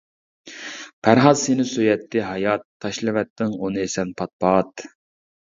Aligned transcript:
پەرھات 1.07 1.37
سېنى 1.41 1.65
سۆيەتتى 1.71 2.23
ھايات، 2.29 2.65
تاشلىۋەتتىڭ 2.87 3.55
ئۇنى 3.61 3.87
سەن 3.99 4.17
پات-پات. 4.23 4.89